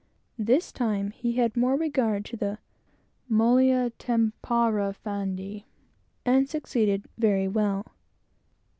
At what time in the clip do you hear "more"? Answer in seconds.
1.55-1.75